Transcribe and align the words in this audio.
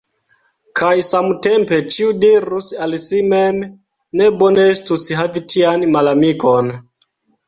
Kaj 0.79 0.91
samtempe 1.07 1.77
ĉiu 1.95 2.07
dirus 2.23 2.69
al 2.85 2.95
si 3.03 3.19
mem: 3.33 3.59
ne 4.21 4.31
bone 4.39 4.63
estus 4.71 5.05
havi 5.21 5.45
tian 5.55 5.87
malamikon! 5.97 6.73